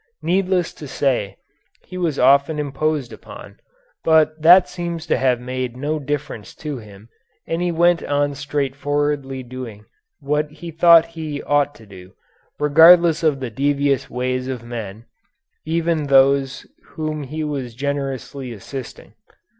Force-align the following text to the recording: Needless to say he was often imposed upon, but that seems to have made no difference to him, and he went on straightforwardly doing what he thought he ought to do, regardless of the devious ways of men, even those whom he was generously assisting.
Needless 0.23 0.73
to 0.73 0.87
say 0.87 1.37
he 1.83 1.95
was 1.95 2.17
often 2.17 2.57
imposed 2.57 3.13
upon, 3.13 3.59
but 4.03 4.41
that 4.41 4.67
seems 4.67 5.05
to 5.05 5.15
have 5.15 5.39
made 5.39 5.77
no 5.77 5.99
difference 5.99 6.55
to 6.55 6.79
him, 6.79 7.07
and 7.45 7.61
he 7.61 7.71
went 7.71 8.01
on 8.05 8.33
straightforwardly 8.33 9.43
doing 9.43 9.85
what 10.19 10.49
he 10.49 10.71
thought 10.71 11.05
he 11.13 11.43
ought 11.43 11.75
to 11.75 11.85
do, 11.85 12.13
regardless 12.57 13.21
of 13.21 13.41
the 13.41 13.51
devious 13.51 14.09
ways 14.09 14.47
of 14.47 14.63
men, 14.63 15.05
even 15.67 16.07
those 16.07 16.65
whom 16.95 17.21
he 17.21 17.43
was 17.43 17.75
generously 17.75 18.51
assisting. 18.51 19.13